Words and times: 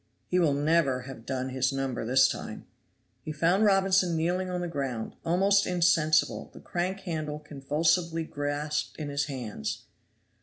"He 0.25 0.39
will 0.39 0.55
never 0.55 1.01
have 1.01 1.27
done 1.27 1.49
his 1.49 1.71
number 1.71 2.03
this 2.03 2.27
time." 2.27 2.65
He 3.21 3.31
found 3.31 3.65
Robinson 3.65 4.17
kneeling 4.17 4.49
on 4.49 4.59
the 4.61 4.67
ground, 4.67 5.13
almost 5.23 5.67
insensible, 5.67 6.49
the 6.53 6.59
crank 6.59 7.01
handle 7.01 7.37
convulsively 7.37 8.23
grasped 8.23 8.97
in 8.97 9.09
his 9.09 9.25
hands. 9.25 9.83